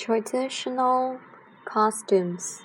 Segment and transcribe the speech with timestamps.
[0.00, 1.20] Traditional
[1.66, 2.62] costumes.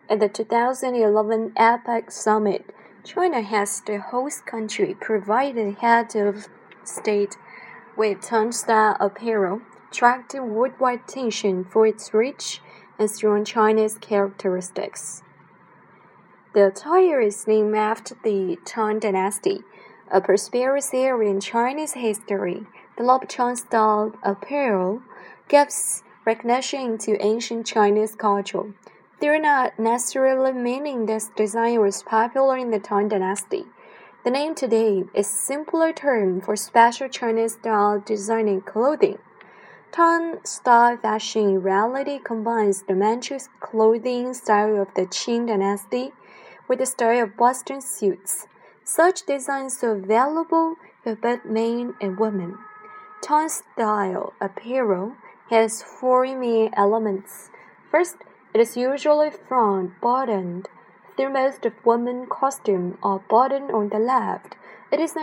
[0.08, 2.64] At the 2011 APEC summit,
[3.04, 6.48] China has the host country provide provided head of
[6.84, 7.38] state
[7.98, 12.62] with Tang-style apparel, attracting worldwide attention for its rich
[12.98, 15.24] and strong Chinese characteristics.
[16.54, 19.62] The attire is named after the Tang Dynasty,
[20.12, 22.66] a prosperous era in Chinese history.
[22.98, 25.02] The Lobchang style apparel
[25.48, 28.74] gives recognition to ancient Chinese culture.
[29.20, 33.66] They're not necessarily meaning this design was popular in the Tang Dynasty.
[34.26, 39.18] The name today is simpler term for special Chinese style designing clothing.
[39.94, 46.12] Tang style fashion in reality combines the Manchu clothing style of the Qing dynasty
[46.68, 48.46] with the style of Western suits.
[48.84, 52.58] Such designs are available for both men and women.
[53.22, 55.14] Tang style apparel
[55.50, 57.52] has four main elements.
[57.90, 58.18] First,
[58.54, 60.68] it is usually front bottomed
[61.20, 64.56] the most of women costume are buttoned on the left.
[64.90, 65.18] It is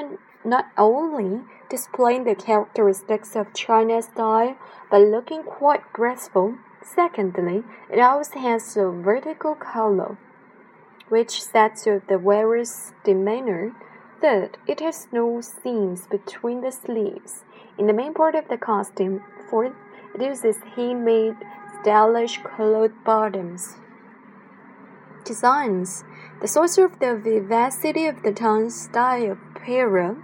[0.44, 1.40] not only
[1.70, 4.58] displaying the characteristics of Chinese style,
[4.90, 6.58] but looking quite graceful.
[6.82, 10.18] Secondly, it also has a vertical collar,
[11.08, 13.72] which sets the wearer's demeanor.
[14.20, 17.44] Third, it has no seams between the sleeves.
[17.78, 19.72] In the main part of the costume, fourth,
[20.14, 21.36] it uses handmade
[21.80, 23.76] stylish cloth bottoms
[25.26, 26.04] designs.
[26.40, 30.16] The source of the vivacity of the Tang style apparel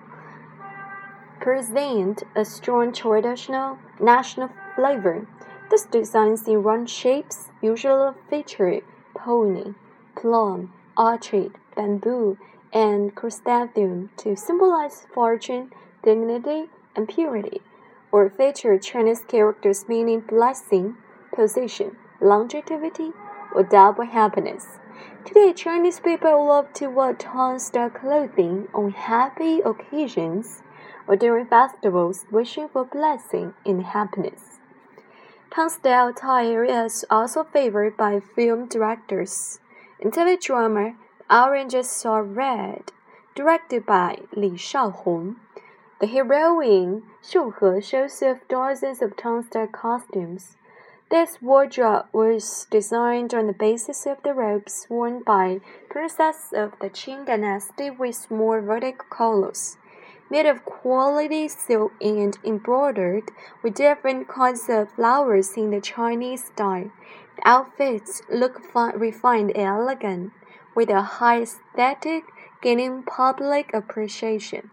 [1.41, 5.27] present a strong traditional national flavor.
[5.71, 8.81] These designs in round shapes usually feature
[9.19, 9.75] peony,
[10.15, 12.39] plum, orchid, bamboo,
[12.73, 17.61] and chrysanthemum to symbolize fortune, dignity, and purity,
[18.13, 20.97] or feature Chinese characters meaning blessing,
[21.35, 23.11] position, longevity,
[23.55, 24.79] or double happiness.
[25.25, 30.63] Today, Chinese people love to wear Tang-style clothing on happy occasions
[31.07, 34.59] or during festivals, wishing for blessing and happiness.
[35.51, 39.61] Tang-style attire is also favored by film directors.
[40.01, 40.95] In TV drama
[41.31, 42.93] Oranges Are Red,
[43.35, 45.37] directed by Li Shaohong,
[46.01, 50.57] the heroine Xiu He shows off dozens of Tang-style costumes.
[51.13, 55.61] This wardrobe was designed on the basis of the robes worn by
[55.91, 59.77] princesses of the Qing dynasty with more vertical collars.
[60.31, 63.31] Made of quality silk and embroidered
[63.63, 66.91] with different kinds of flowers in the Chinese style,
[67.37, 68.63] the outfits look
[68.95, 70.33] refined and elegant,
[70.75, 72.25] with a high aesthetic
[72.63, 74.71] gaining public appreciation.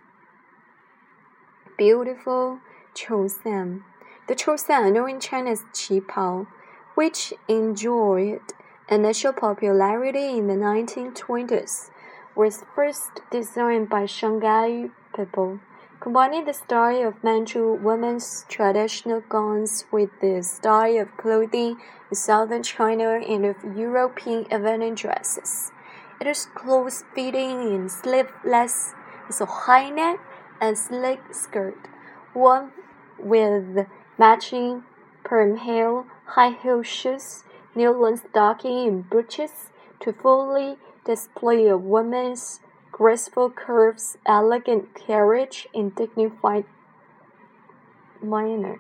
[1.78, 2.60] Beautiful
[2.96, 3.84] Cheongsam.
[4.30, 6.46] The Cheongsam, known in China as Qipao,
[6.94, 8.42] which enjoyed
[8.88, 11.90] initial popularity in the 1920s,
[12.36, 15.60] was first designed by Shanghai people,
[16.00, 21.82] combining the style of Manchu women's traditional gowns with the style of clothing
[22.12, 25.72] in southern China and of European evening dresses.
[26.22, 28.94] It is close fitting and sleeveless.
[29.42, 30.20] A high neck
[30.62, 31.88] and sleek skirt,
[32.36, 32.72] worn
[33.18, 33.88] with
[34.20, 34.84] matching
[35.24, 37.44] perm hair, high heel shoes,
[37.74, 39.70] nylon stocking, and breeches
[40.02, 42.60] to fully display a woman's
[42.92, 46.66] graceful curves, elegant carriage, and dignified
[48.22, 48.80] manner.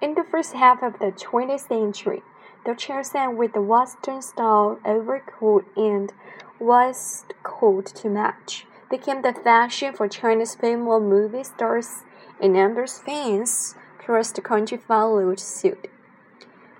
[0.00, 2.22] In the first half of the 20th century,
[2.64, 6.12] the cheongsam with the Western style overcoat and
[6.60, 12.02] waistcoat to match became the fashion for Chinese female movie stars,
[12.40, 13.74] and numbers fans
[14.10, 15.88] the country followed suit.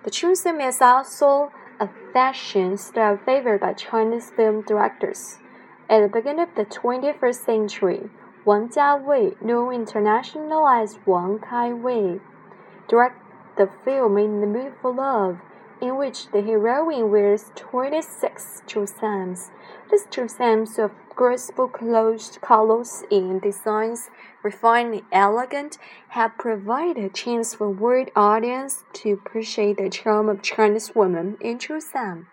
[0.03, 5.39] The cheongsam is also a fashion style favored by Chinese film directors.
[5.89, 8.11] At the beginning of the 21st century,
[8.45, 12.19] Wang Jiawei, known internationally as Wong Kar-wai,
[12.89, 13.21] directed
[13.57, 15.39] the film In the Mood for Love,
[15.81, 19.51] in which the heroine wears 26 cheongsams.
[19.89, 20.91] These cheongsams of
[21.21, 24.09] graceful clothes, colors, and designs,
[24.43, 25.77] refined and elegant,
[26.17, 31.59] have provided a chance for world audience to appreciate the charm of Chinese women in
[31.59, 32.25] cheongsam.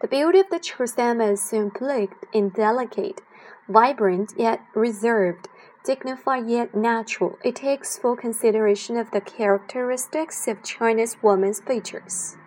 [0.00, 3.20] The beauty of the cheongsam is simply and delicate,
[3.68, 5.48] vibrant yet reserved,
[5.84, 7.38] dignified yet natural.
[7.44, 12.38] It takes full consideration of the characteristics of Chinese women's features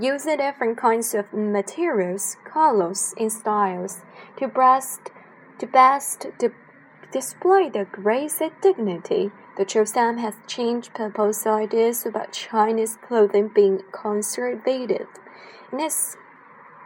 [0.00, 4.00] using different kinds of materials, colors, and styles
[4.40, 5.10] to best
[5.58, 6.50] to best to
[7.12, 9.30] display the grace and dignity.
[9.56, 15.08] The cheongsam has changed people's ideas about Chinese clothing being conservative,
[15.70, 16.16] and has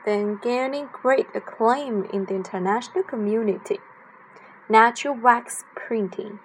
[0.05, 3.79] been gaining great acclaim in the international community.
[4.69, 6.41] Natural wax printing.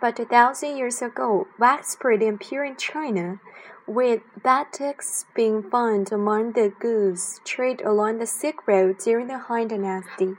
[0.00, 3.38] But a thousand years ago, wax printing appeared in China
[3.86, 9.68] with batiks being found among the goods traded along the Silk Road during the Han
[9.68, 10.36] Dynasty.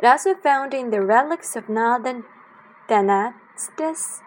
[0.00, 2.24] It also found in the relics of northern
[2.88, 4.20] dynasties,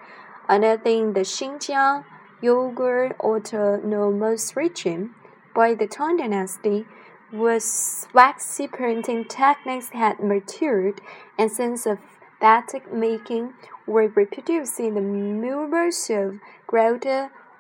[0.48, 2.06] another in the Xinjiang
[2.42, 5.14] Uyghur Autonomous Region.
[5.54, 6.86] By the Tang Dynasty,
[7.32, 11.02] was waxy printing techniques had matured,
[11.38, 12.00] and since of
[12.40, 13.54] batik making
[13.86, 16.40] were reproduced in the murals of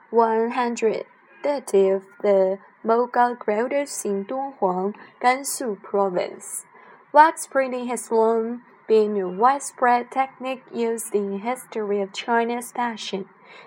[0.09, 6.63] Grotto 130 of the Mogao grottos in Dunhuang, Gansu province.
[7.11, 13.25] Wax printing has long been a widespread technique used in the history of Chinese fashion.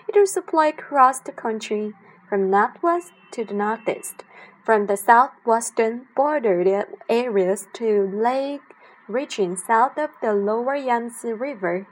[0.08, 1.92] It was applied across the country,
[2.26, 4.25] from northwest to the northeast,
[4.64, 8.62] from the southwestern bordered areas to lake
[9.08, 11.87] regions south of the lower Yangtze River.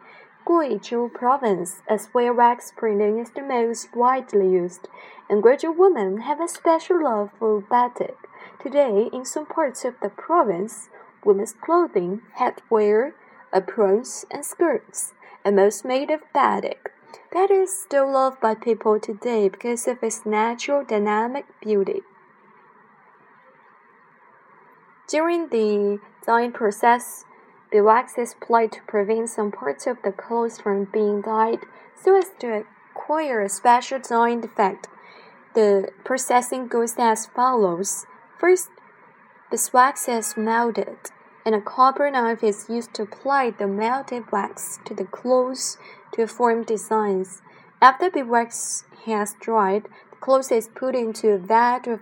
[0.48, 4.88] Guizhou province, as where wax printing is the most widely used,
[5.28, 8.16] and Guizhou women have a special love for batik.
[8.58, 10.88] Today, in some parts of the province,
[11.22, 13.12] women's clothing, headwear,
[13.54, 15.12] aprons, and skirts
[15.44, 16.92] are most made of batik.
[17.32, 22.00] That is still loved by people today because of its natural dynamic beauty.
[25.08, 27.26] During the dyeing process,
[27.70, 31.60] the wax is applied to prevent some parts of the clothes from being dyed
[32.02, 34.88] so as to acquire a special dyeing effect.
[35.54, 38.06] The processing goes as follows.
[38.38, 38.68] First,
[39.50, 40.98] the wax is melted,
[41.44, 45.78] and a copper knife is used to apply the melted wax to the clothes
[46.12, 47.42] to form designs.
[47.80, 52.00] After the wax has dried, the clothes is put into a vat of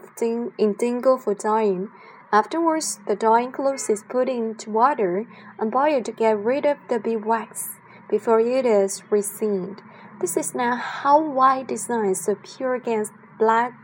[0.58, 1.90] indigo for dyeing.
[2.32, 5.26] Afterwards, the dyeing cloth is put into water
[5.58, 7.70] and boiled to get rid of the beeswax
[8.10, 9.80] before it is resined.
[10.20, 13.74] This is now how white designs appear against black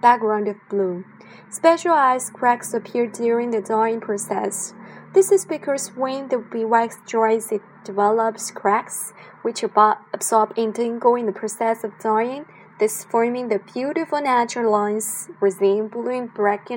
[0.00, 1.04] background of blue.
[1.50, 4.72] Special ice cracks appear during the dyeing process.
[5.12, 9.12] This is because when the beeswax dries, it develops cracks,
[9.42, 12.46] which absorb indigo in the process of dyeing,
[12.78, 16.30] thus forming the beautiful natural lines resembling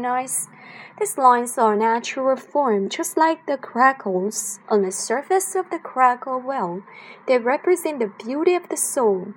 [0.05, 0.47] ice.
[0.99, 6.39] These lines are natural form, just like the crackles on the surface of the crackle
[6.39, 6.83] well.
[7.27, 9.33] They represent the beauty of the soul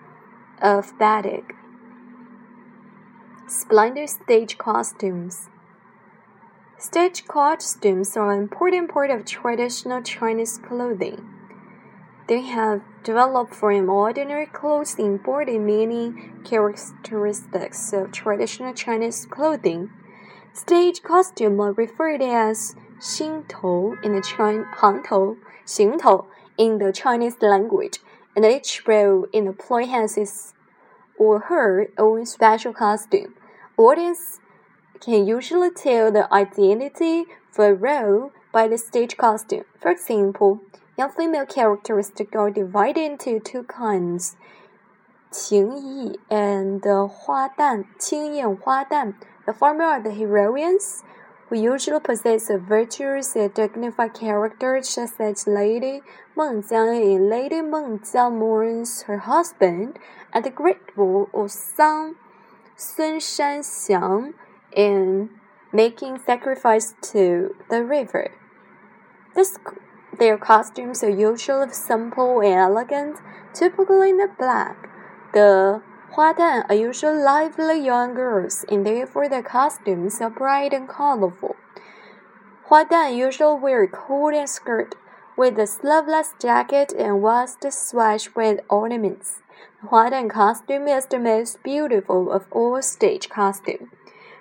[0.60, 1.54] of batik.
[3.46, 5.48] Splendid stage costumes.
[6.78, 11.39] Stage costumes are an important part of traditional Chinese clothing.
[12.30, 19.90] They have developed from ordinary clothes imported many characteristics of traditional Chinese clothing.
[20.52, 27.98] Stage costume are referred as Xingtou in the Chinese Hantou, Xingtou in the Chinese language,
[28.36, 30.54] and each role in the play has its
[31.18, 33.34] or her own special costume.
[33.76, 34.38] Audience
[35.00, 39.65] can usually tell the identity for a role by the stage costume.
[39.79, 40.61] For example,
[40.97, 44.35] young female characters are divided into two kinds.
[45.31, 49.15] 情意 and 花旦,青艳花旦.
[49.45, 51.03] The former are the heroines,
[51.49, 56.01] who usually possess a virtuous and dignified character, just as Lady
[56.35, 59.99] Meng Jiang in Lady Meng Jiang mourns her husband,
[60.33, 62.15] and the Great Wall of Sun,
[62.75, 64.33] Sun Shanxiang
[64.71, 65.29] in
[65.72, 68.32] making sacrifice to the river.
[69.34, 69.58] This,
[70.18, 73.18] their costumes are usually simple and elegant,
[73.54, 74.88] typically in the black.
[75.32, 75.82] The
[76.14, 81.54] Huadan are usually lively young girls, and therefore their costumes are bright and colorful.
[82.68, 84.96] Huadan usually wear a coat and skirt
[85.36, 89.40] with a sleeveless jacket and vest sash with ornaments.
[89.82, 93.88] The Huadan costume is the most beautiful of all stage costumes.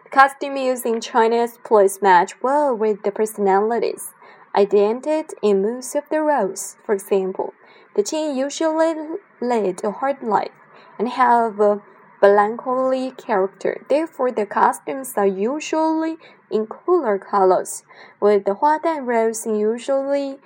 [0.10, 4.12] The costume used in Chinese plays match well with the personalities
[4.56, 6.78] identified in most of the roles.
[6.84, 7.54] For example,
[7.96, 8.96] the Qing usually
[9.40, 10.50] lead a hard life
[10.98, 11.84] and have a
[12.24, 13.86] melancholy character.
[13.88, 16.18] Therefore, the costumes are usually
[16.50, 17.84] in cooler colors,
[18.20, 20.40] with the Huadan roles usually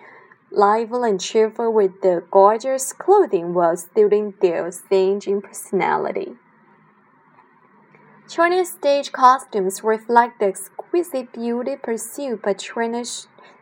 [0.52, 6.36] lively and cheerful with the gorgeous clothing while suiting their changing personality.
[8.34, 12.54] Chinese stage costumes reflect the exquisite beauty pursued by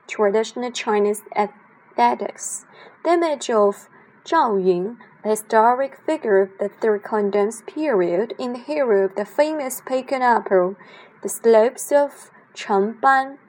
[0.07, 2.65] traditional Chinese aesthetics.
[3.03, 3.89] The image of
[4.23, 9.25] Zhao Yun the historic figure of the Three Kingdoms period in the hero of the
[9.25, 10.77] famous Peking opera,
[11.21, 13.39] The Slopes of Changban,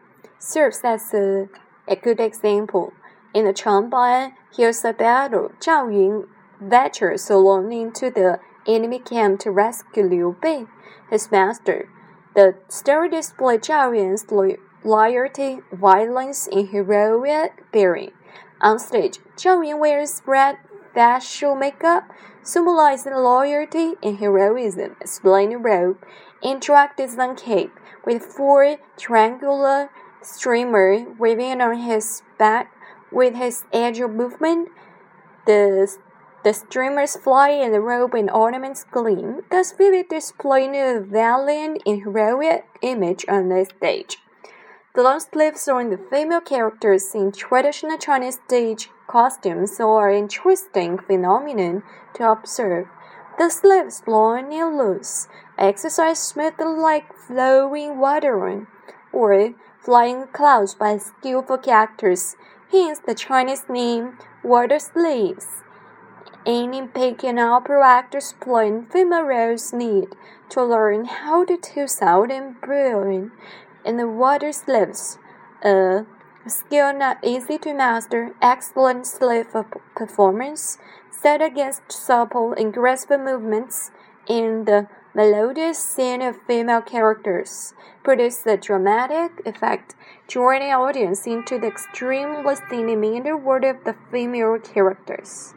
[0.40, 1.48] serves as a,
[1.86, 2.94] a good example.
[3.32, 6.26] In the Changban Hills battle, Zhao Yun
[6.60, 10.66] ventures alone into the enemy came to rescue Liu Bei,
[11.11, 11.88] his master.
[12.35, 14.26] The story displays Zhao Yun's
[14.85, 18.12] loyalty, violence, and heroic bearing.
[18.61, 20.57] On stage, Zhao Yun wears red
[20.95, 22.04] facial makeup,
[22.42, 25.99] symbolizing loyalty and heroism, explaining robe,
[26.42, 27.73] interact design cape
[28.04, 29.90] with four triangular
[30.23, 32.73] streamer waving on his back
[33.11, 34.69] with his agile movement.
[35.47, 35.97] The
[36.44, 42.02] the streamers fly and the robe and ornaments gleam, thus vivid displaying a valiant and
[42.02, 44.18] heroic image on the stage.
[44.94, 50.99] The long sleeves on the female characters in traditional Chinese stage costumes are an interesting
[50.99, 51.82] phenomenon
[52.14, 52.88] to observe.
[53.38, 58.66] The sleeves long and loose, exercise smoothly like flowing water
[59.12, 62.37] or flying clouds by skillful characters,
[62.70, 65.62] hence the Chinese name water sleeves.
[66.44, 70.08] Any Peking opera actors playing female roles need
[70.49, 71.56] to learn how to
[72.02, 73.30] out and brilliant
[73.84, 75.18] in the water sleeves.
[75.62, 76.04] A
[76.49, 79.06] skill not easy to master, excellent
[79.54, 80.78] of performance,
[81.12, 83.92] set against supple and graceful movements
[84.26, 87.72] in the melodious scene of female characters,
[88.02, 89.94] produce a dramatic effect,
[90.26, 95.54] drawing the audience into the extreme listening and world of the female characters.